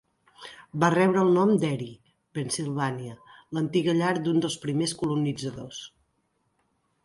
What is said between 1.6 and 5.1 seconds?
de Erie, Pennsylvania, l'antiga llar d'un dels primers